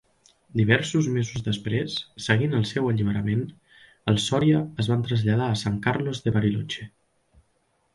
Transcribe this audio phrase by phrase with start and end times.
[0.61, 1.97] Diversos mesos després,
[2.29, 3.45] seguint el seu alliberament,
[4.15, 6.95] els Soria es van traslladar a San Carlos de Bariloche.